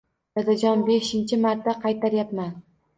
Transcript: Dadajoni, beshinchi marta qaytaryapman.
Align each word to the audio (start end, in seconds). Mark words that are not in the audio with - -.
Dadajoni, 0.37 0.87
beshinchi 0.89 1.41
marta 1.47 1.79
qaytaryapman. 1.87 2.55